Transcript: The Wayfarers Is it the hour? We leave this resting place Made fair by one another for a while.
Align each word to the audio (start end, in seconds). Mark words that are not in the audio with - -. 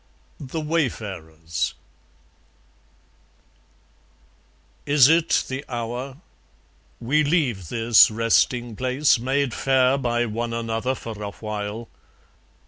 The 0.39 0.59
Wayfarers 0.61 1.75
Is 4.87 5.07
it 5.09 5.45
the 5.47 5.63
hour? 5.69 6.17
We 6.99 7.23
leave 7.23 7.67
this 7.69 8.09
resting 8.09 8.75
place 8.75 9.19
Made 9.19 9.53
fair 9.53 9.99
by 9.99 10.25
one 10.25 10.53
another 10.53 10.95
for 10.95 11.21
a 11.21 11.29
while. 11.29 11.87